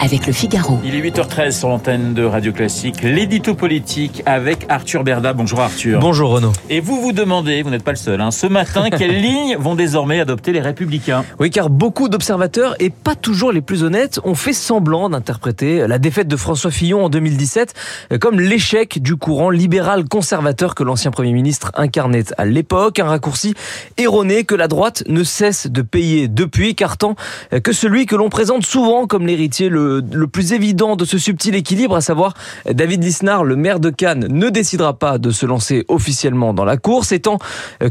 [0.00, 0.78] avec le Figaro.
[0.82, 5.34] Il est 8h13 sur l'antenne de Radio Classique, l'édito politique avec Arthur Berda.
[5.34, 6.00] Bonjour Arthur.
[6.00, 6.52] Bonjour Renaud.
[6.70, 9.74] Et vous vous demandez, vous n'êtes pas le seul, hein, ce matin, quelles lignes vont
[9.74, 11.24] désormais adopter les républicains?
[11.38, 15.98] Oui, car beaucoup d'observateurs, et pas toujours les plus honnêtes, ont fait semblant d'interpréter la
[15.98, 17.74] défaite de François Fillon en 2017
[18.20, 23.54] comme l'échec du courant libéral conservateur que l'ancien Premier ministre incarnait à l'époque, un raccourci
[23.98, 27.16] erroné que la droite ne cesse de payer depuis, car tant
[27.62, 31.54] que celui que l'on présente souvent comme l'héritier le le, plus évident de ce subtil
[31.54, 32.34] équilibre, à savoir
[32.70, 36.76] David Lisnard, le maire de Cannes, ne décidera pas de se lancer officiellement dans la
[36.76, 37.38] course, étant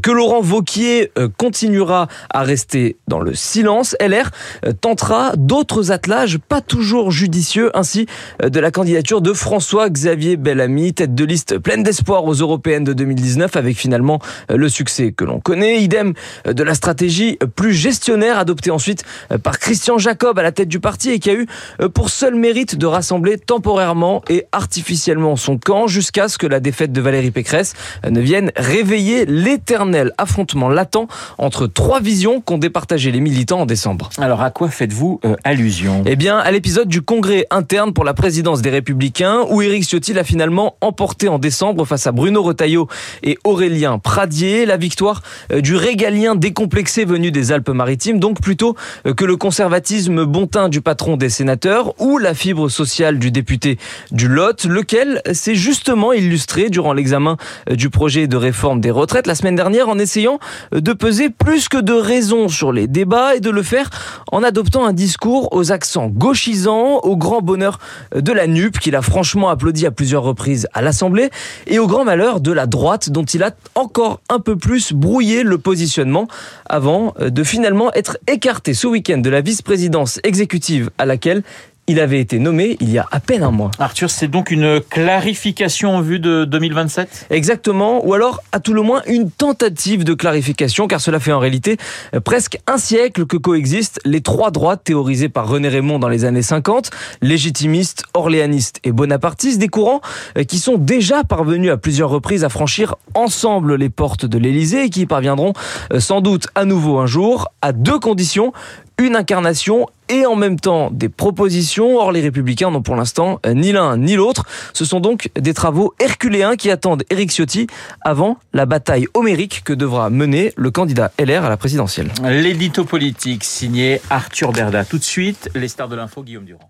[0.02, 3.95] que Laurent Vauquier euh, continuera à rester dans le silence.
[3.99, 4.30] LR
[4.66, 8.05] euh, tentera d'autres attelages pas toujours judicieux, ainsi
[8.43, 12.93] euh, de la candidature de François-Xavier Bellamy, tête de liste pleine d'espoir aux européennes de
[12.93, 15.81] 2019, avec finalement le succès que l'on connaît.
[15.81, 16.13] Idem
[16.45, 19.04] de la stratégie plus gestionnaire adoptée ensuite
[19.43, 21.48] par Christian Jacob à la tête du parti et qui a eu
[21.93, 26.91] pour seul mérite de rassembler temporairement et artificiellement son camp jusqu'à ce que la défaite
[26.91, 27.73] de Valérie Pécresse
[28.09, 34.09] ne vienne réveiller l'éternel affrontement latent entre trois visions qu'ont départagé les militants en décembre.
[34.18, 36.04] Alors à quoi faites-vous euh, allusion?
[36.05, 40.13] Eh bien à l'épisode du congrès interne pour la présidence des Républicains où Éric Ciotti
[40.13, 42.87] l'a finalement emporté en décembre face à Bruno Retailleau
[43.24, 49.13] et Aurélien Pradier, la victoire euh, du régalien décomplexé venu des Alpes-Maritimes, donc plutôt euh,
[49.13, 53.77] que le conservatisme bontin du patron des sénateurs ou la fibre sociale du député
[54.12, 57.38] du Lot, lequel s'est justement illustré durant l'examen
[57.70, 60.40] du projet de réforme des retraites la semaine dernière en essayant
[60.71, 63.90] de peser plus que de raison sur les débats et de le faire
[64.31, 67.80] en adoptant un discours aux accents gauchisants, au grand bonheur
[68.16, 71.30] de la NUP qu'il a franchement applaudi à plusieurs reprises à l'Assemblée
[71.68, 75.44] et au grand malheur de la droite dont il a encore un peu plus brouillé
[75.44, 76.28] le positionnement
[76.66, 81.44] avant de finalement être écarté ce week-end de la vice-présidence exécutive à laquelle
[81.90, 83.72] il avait été nommé il y a à peine un mois.
[83.79, 88.84] Arthur, c'est donc une clarification en vue de 2027 Exactement, ou alors à tout le
[88.84, 91.78] moins une tentative de clarification, car cela fait en réalité
[92.24, 96.44] presque un siècle que coexistent les trois droites théorisées par René Raymond dans les années
[96.44, 96.91] 50,
[97.24, 100.02] légitimistes, orléanistes et bonapartistes, des courants
[100.47, 104.90] qui sont déjà parvenus à plusieurs reprises à franchir ensemble les portes de l'Élysée et
[104.91, 105.53] qui parviendront
[105.97, 108.53] sans doute à nouveau un jour, à deux conditions,
[109.00, 111.97] une incarnation et en même temps des propositions.
[111.97, 114.46] Or, les républicains n'ont pour l'instant euh, ni l'un ni l'autre.
[114.74, 117.68] Ce sont donc des travaux herculéens qui attendent Éric Ciotti
[118.02, 122.12] avant la bataille homérique que devra mener le candidat LR à la présidentielle.
[122.24, 124.84] L'édito politique signé Arthur Berda.
[124.86, 126.70] Tout de suite, les stars de l'info, Guillaume Durand.